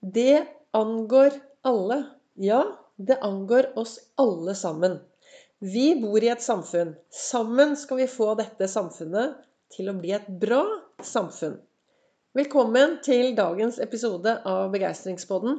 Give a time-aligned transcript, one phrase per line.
[0.00, 1.30] Det angår
[1.62, 2.04] alle.
[2.34, 4.98] Ja, det angår oss alle sammen.
[5.58, 6.94] Vi bor i et samfunn.
[7.10, 9.40] Sammen skal vi få dette samfunnet
[9.74, 10.62] til å bli et bra
[11.02, 11.56] samfunn.
[12.38, 15.58] Velkommen til dagens episode av Begeistringspodden.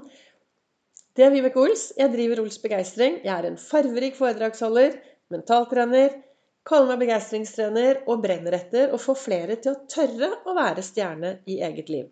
[1.19, 1.89] Det er Vibeke Ols.
[1.99, 3.17] Jeg driver Ols Begeistring.
[3.25, 4.95] Jeg er en farverik foredragsholder,
[5.35, 6.15] mentaltrener,
[6.63, 11.33] kaller meg begeistringstrener og brenner etter å få flere til å tørre å være stjerne
[11.43, 12.07] i eget liv.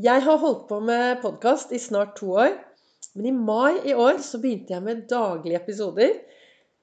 [0.00, 2.54] Jeg har holdt på med podkast i snart to år.
[3.12, 6.14] Men i mai i år så begynte jeg med daglige episoder.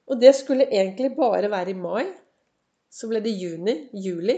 [0.06, 2.04] Og det skulle egentlig bare være i mai.
[2.90, 4.36] Så ble det juni, juli,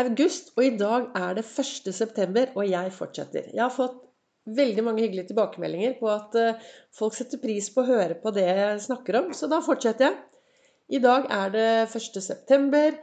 [0.00, 1.92] august, og i dag er det 1.
[1.92, 3.52] september, og jeg fortsetter.
[3.52, 4.00] Jeg har fått
[4.44, 8.44] veldig mange hyggelige tilbakemeldinger på at eh, folk setter pris på å høre på det
[8.48, 10.18] jeg snakker om, så da fortsetter jeg.
[10.88, 12.20] I dag er det 1.
[12.20, 12.96] september.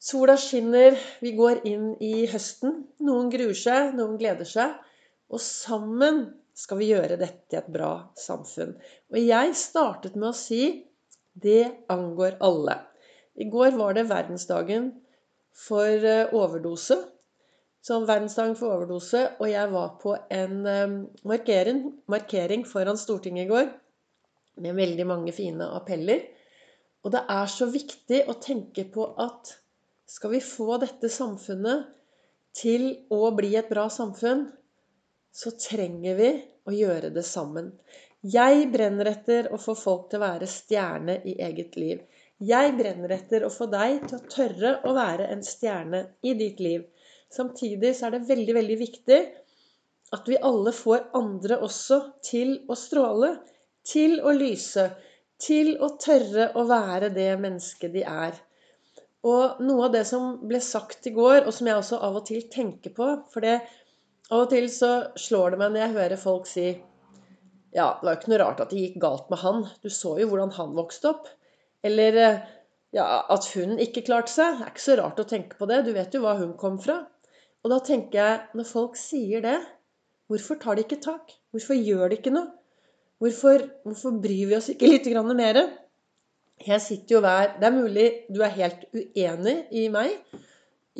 [0.00, 2.86] Sola skinner, vi går inn i høsten.
[3.04, 4.78] Noen gruer seg, noen gleder seg.
[5.28, 6.22] Og sammen
[6.56, 8.72] skal vi gjøre dette til et bra samfunn.
[9.12, 10.62] Og jeg startet med å si
[11.36, 12.78] det angår alle.
[13.36, 14.88] I går var det verdensdagen
[15.66, 16.96] for eh, overdose.
[17.84, 19.26] Som verdensdagen for overdose.
[19.36, 23.72] Og jeg var på en eh, markering, markering foran Stortinget i går
[24.64, 26.24] med veldig mange fine appeller.
[27.04, 29.59] Og det er så viktig å tenke på at
[30.10, 31.86] skal vi få dette samfunnet
[32.56, 34.48] til å bli et bra samfunn,
[35.30, 36.30] så trenger vi
[36.66, 37.70] å gjøre det sammen.
[38.20, 42.02] Jeg brenner etter å få folk til å være stjerne i eget liv.
[42.40, 46.60] Jeg brenner etter å få deg til å tørre å være en stjerne i ditt
[46.60, 46.84] liv.
[47.30, 49.20] Samtidig så er det veldig, veldig viktig
[50.16, 53.36] at vi alle får andre også til å stråle,
[53.86, 54.88] til å lyse,
[55.40, 58.34] til å tørre å være det mennesket de er.
[59.28, 62.24] Og noe av det som ble sagt i går, og som jeg også av og
[62.28, 63.58] til tenker på For det,
[64.30, 66.68] av og til så slår det meg når jeg hører folk si
[67.76, 69.66] Ja, det var jo ikke noe rart at det gikk galt med han.
[69.84, 71.28] Du så jo hvordan han vokste opp.
[71.86, 72.16] Eller
[72.96, 74.56] ja, at hun ikke klarte seg.
[74.58, 75.84] Det er ikke så rart å tenke på det.
[75.86, 77.04] Du vet jo hva hun kom fra.
[77.60, 79.58] Og da tenker jeg, når folk sier det,
[80.32, 81.36] hvorfor tar de ikke tak?
[81.52, 82.48] Hvorfor gjør de ikke noe?
[83.20, 85.60] Hvorfor, hvorfor bryr vi oss ikke litt mer?
[86.60, 90.16] Jeg sitter jo hver Det er mulig du er helt uenig i meg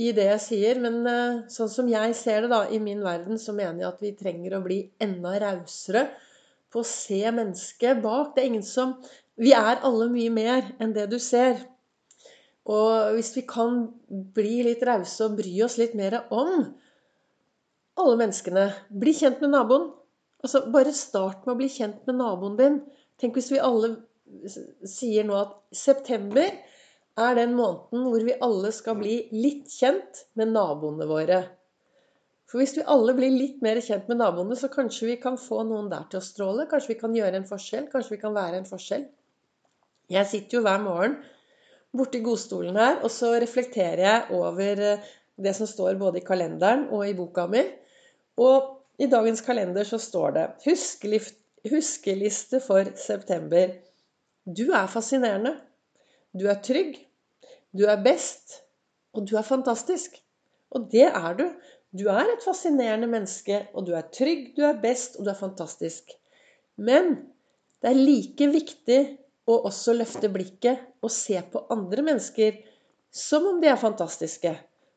[0.00, 3.36] i det jeg sier, men eh, sånn som jeg ser det da, i min verden,
[3.42, 6.06] så mener jeg at vi trenger å bli enda rausere
[6.70, 8.32] på å se mennesket bak.
[8.32, 8.96] Det er ingen som
[9.40, 11.62] Vi er alle mye mer enn det du ser.
[12.68, 13.86] Og hvis vi kan
[14.36, 16.66] bli litt rause og bry oss litt mer om
[18.00, 18.66] alle menneskene
[19.02, 19.88] Bli kjent med naboen.
[20.44, 22.78] Altså, bare start med å bli kjent med naboen din.
[23.20, 23.96] Tenk hvis vi alle
[24.88, 26.50] sier nå at september
[27.20, 31.40] er den måneden hvor vi alle skal bli litt kjent med naboene våre.
[32.50, 35.62] For hvis vi alle blir litt mer kjent med naboene, så kanskje vi kan få
[35.66, 36.66] noen der til å stråle.
[36.70, 37.86] Kanskje vi kan gjøre en forskjell.
[37.92, 39.04] Kanskje vi kan være en forskjell.
[40.10, 41.20] Jeg sitter jo hver morgen
[41.94, 45.06] borti godstolen her, og så reflekterer jeg over eh,
[45.40, 47.62] det som står både i kalenderen og i boka mi.
[48.42, 50.46] Og i dagens kalender så står det
[51.70, 53.74] 'Huskeliste for september'.
[54.58, 55.54] Du er fascinerende.
[56.34, 56.96] Du er trygg.
[57.76, 58.60] Du er best.
[59.14, 60.16] Og du er fantastisk.
[60.70, 61.46] Og det er du.
[61.90, 65.38] Du er et fascinerende menneske, og du er trygg, du er best, og du er
[65.38, 66.12] fantastisk.
[66.78, 67.16] Men
[67.82, 68.98] det er like viktig
[69.50, 72.60] å også løfte blikket og se på andre mennesker
[73.10, 74.52] som om de er fantastiske.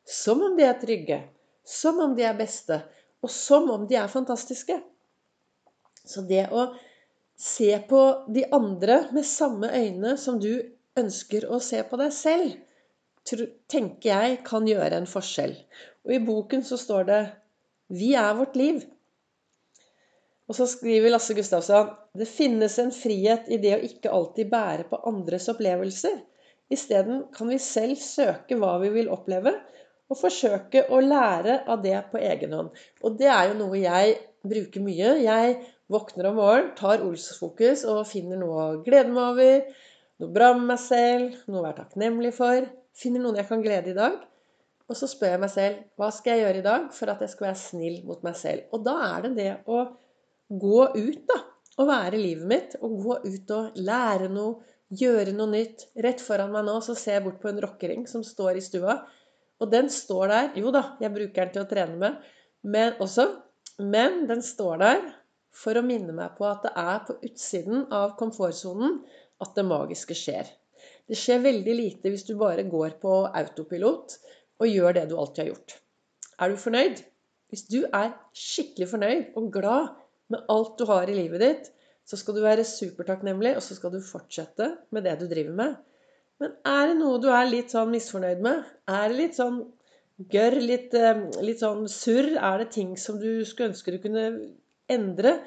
[0.06, 1.18] Som om de er trygge.
[1.66, 2.78] Som om de er beste.
[3.24, 4.78] Og som om de er fantastiske.
[6.04, 6.68] Så det å
[7.36, 8.00] se på
[8.34, 10.52] de andre med samme øyne som du
[10.98, 12.52] ønsker å se på deg selv,
[13.70, 15.54] tenker jeg kan gjøre en forskjell.
[16.04, 17.22] Og i boken så står det
[17.88, 18.84] 'Vi er vårt liv'.
[20.48, 24.84] Og så skriver Lasse Gustavsson det finnes en frihet i det å ikke alltid bære
[24.90, 26.20] på andres opplevelser.
[26.70, 29.54] Isteden kan vi selv søke hva vi vil oppleve,
[30.10, 32.70] og forsøke å lære av det på egen hånd.
[33.02, 35.14] Og det er jo noe jeg bruker mye.
[35.24, 35.56] Jeg
[35.92, 39.80] Våkner om morgenen, tar Ols-fokus og finner noe å glede meg over.
[40.22, 42.68] Noe bra med meg selv, noe å være takknemlig for.
[42.96, 44.14] Finner noen jeg kan glede i dag.
[44.88, 47.32] Og så spør jeg meg selv hva skal jeg gjøre i dag for at jeg
[47.32, 48.64] skal være snill mot meg selv.
[48.72, 49.82] Og da er det det å
[50.64, 51.36] gå ut, da.
[51.74, 52.76] Og være livet mitt.
[52.80, 54.62] Og gå ut og lære noe.
[54.94, 55.88] Gjøre noe nytt.
[56.06, 59.02] Rett foran meg nå så ser jeg bort på en rockering som står i stua.
[59.60, 60.48] Og den står der.
[60.60, 62.32] Jo da, jeg bruker den til å trene med.
[62.64, 63.28] Men også
[63.82, 65.00] Men den står der
[65.54, 69.00] for å minne meg på at det er på utsiden av komfortsonen
[69.44, 70.48] at det magiske skjer.
[71.08, 74.16] Det skjer veldig lite hvis du bare går på autopilot
[74.62, 75.76] og gjør det du alltid har gjort.
[76.40, 77.02] Er du fornøyd?
[77.52, 79.92] Hvis du er skikkelig fornøyd og glad
[80.32, 81.70] med alt du har i livet ditt,
[82.04, 85.76] så skal du være supertakknemlig, og så skal du fortsette med det du driver med.
[86.42, 88.64] Men er det noe du er litt sånn misfornøyd med?
[88.90, 89.62] Er det litt sånn
[90.32, 92.34] gørr, litt, eh, litt sånn surr?
[92.36, 94.26] Er det ting som du skulle ønske du kunne
[94.90, 95.38] endre?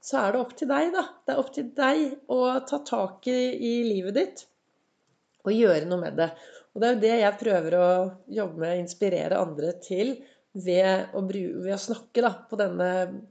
[0.00, 1.04] Så er det opp til deg, da.
[1.26, 4.44] Det er opp til deg å ta tak i, livet ditt
[5.48, 6.28] og gjøre noe med det.
[6.74, 7.88] Og det er jo det jeg prøver å
[8.38, 10.18] jobbe med, inspirere andre til
[10.58, 12.90] ved å, ved å snakke da, på, denne,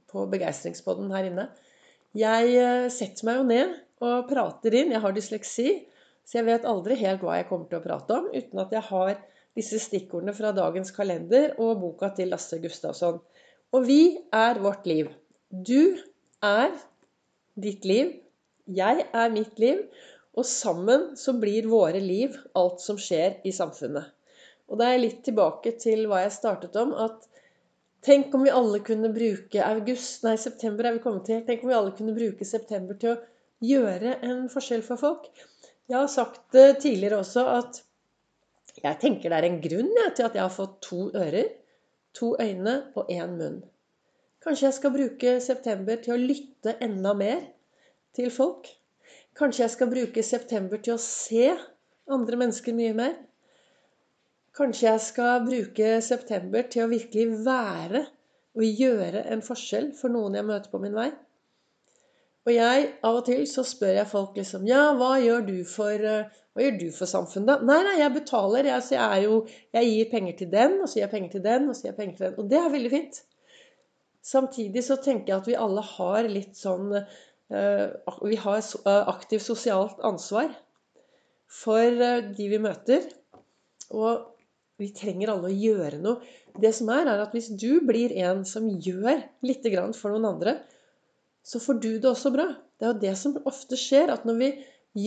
[0.09, 1.47] på begeistringspodden her inne.
[2.17, 4.93] Jeg eh, setter meg jo ned og prater inn.
[4.95, 5.69] Jeg har dysleksi,
[6.25, 8.85] så jeg vet aldri helt hva jeg kommer til å prate om uten at jeg
[8.89, 9.13] har
[9.57, 13.21] disse stikkordene fra dagens kalender og boka til Lasse Gustavsson.
[13.75, 14.01] Og vi
[14.33, 15.09] er vårt liv.
[15.49, 15.97] Du
[16.43, 16.73] er
[17.55, 18.11] ditt liv.
[18.67, 19.85] Jeg er mitt liv.
[20.37, 24.11] Og sammen så blir våre liv alt som skjer i samfunnet.
[24.67, 27.23] Og da er jeg litt tilbake til hva jeg startet om, at
[28.05, 31.41] tenk om vi alle kunne bruke august, nei, september er vi kommet til.
[31.47, 33.21] Tenk om vi alle kunne bruke september til å
[33.65, 35.31] gjøre en forskjell for folk.
[35.87, 37.81] Jeg har sagt det tidligere også at
[38.83, 41.49] jeg tenker det er en grunn jeg, til at jeg har fått to ører,
[42.13, 43.61] to øyne og én munn.
[44.47, 47.41] Kanskje jeg skal bruke september til å lytte enda mer
[48.15, 48.69] til folk.
[49.35, 51.49] Kanskje jeg skal bruke september til å se
[52.15, 53.17] andre mennesker mye mer.
[54.55, 58.05] Kanskje jeg skal bruke september til å virkelig være
[58.55, 61.11] og gjøre en forskjell for noen jeg møter på min vei.
[62.47, 65.91] Og jeg, av og til så spør jeg folk liksom Ja, hva gjør du for,
[65.91, 67.67] eh, hva gjør du for samfunnet?
[67.67, 68.71] Nei, nei, jeg betaler.
[68.71, 69.41] Jeg, jeg, er jo,
[69.75, 71.91] jeg gir penger til den, og så gir jeg penger til den, og så gir
[71.91, 72.37] jeg penger til den.
[72.39, 73.26] Og det er veldig fint.
[74.27, 77.85] Samtidig så tenker jeg at vi alle har litt sånn eh,
[78.27, 80.51] Vi har eh, aktivt sosialt ansvar
[81.47, 82.01] for
[82.35, 83.05] de vi møter.
[83.95, 84.25] Og
[84.77, 86.19] vi trenger alle å gjøre noe.
[86.57, 89.65] Det som er, er at hvis du blir en som gjør litt
[89.97, 90.57] for noen andre,
[91.47, 92.49] så får du det også bra.
[92.77, 94.49] Det er jo det som ofte skjer, at når vi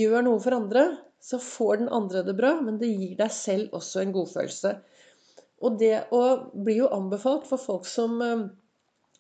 [0.01, 0.87] gjør noe for andre,
[1.21, 4.73] så får den andre det bra, men det gir deg selv også en godfølelse.
[5.61, 6.23] Og det å
[6.55, 8.47] bli jo anbefalt for folk som eh,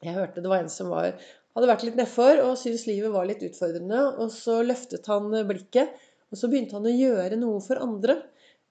[0.01, 1.13] Jeg hørte det var en som var,
[1.57, 4.01] hadde vært litt nedfor og syntes livet var litt utfordrende.
[4.23, 5.93] Og så løftet han blikket,
[6.31, 8.17] og så begynte han å gjøre noe for andre.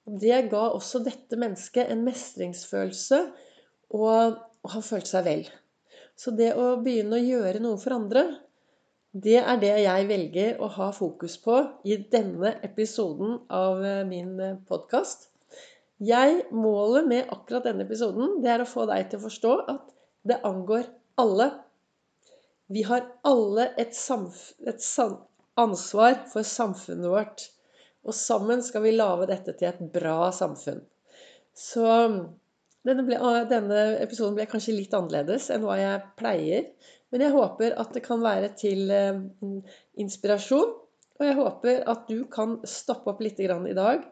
[0.10, 3.20] Det ga også dette mennesket en mestringsfølelse,
[3.94, 5.44] og, og han følte seg vel.
[6.20, 8.26] Så det å begynne å gjøre noe for andre,
[9.10, 11.56] det er det jeg velger å ha fokus på
[11.90, 15.30] i denne episoden av eh, min eh, podkast.
[16.00, 19.90] Målet med akkurat denne episoden, det er å få deg til å forstå at
[20.30, 20.86] det angår
[21.20, 21.50] alle.
[22.70, 23.96] Vi har alle et,
[24.70, 24.90] et
[25.60, 27.48] ansvar for samfunnet vårt.
[28.08, 30.82] Og sammen skal vi lage dette til et bra samfunn.
[31.56, 31.86] Så
[32.88, 33.18] denne, ble,
[33.50, 36.70] denne, episoden ble kanskje litt annerledes enn hva jeg pleier.
[37.12, 39.20] Men jeg håper at det kan være til eh,
[40.00, 40.72] inspirasjon.
[41.20, 44.06] Og jeg håper at du kan stoppe opp litt i dag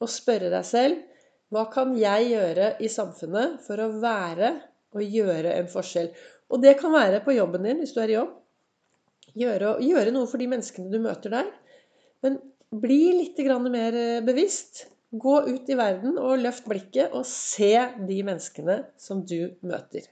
[0.00, 1.04] og spørre deg selv
[1.54, 4.48] hva kan jeg gjøre i samfunnet for å være
[4.96, 6.08] og gjøre en forskjell?
[6.52, 8.34] Og det kan være på jobben din hvis du er i jobb.
[9.36, 11.48] Gjøre, gjøre noe for de menneskene du møter der.
[12.24, 12.38] Men
[12.72, 13.40] bli litt
[13.70, 14.86] mer eh, bevisst.
[15.16, 17.72] Gå ut i verden og løft blikket og se
[18.08, 20.08] de menneskene som du møter.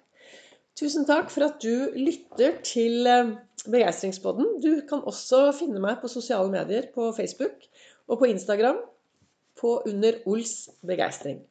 [0.79, 3.35] Tusen takk for at du lytter til eh,
[3.65, 4.59] Begeistringspodden.
[4.61, 7.65] Du kan også finne meg på sosiale medier på Facebook
[8.09, 8.83] og på Instagram
[9.61, 11.39] på under Ols begeistring.